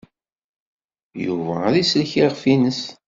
[1.25, 2.81] Yuba ad isellek iɣef-nnes.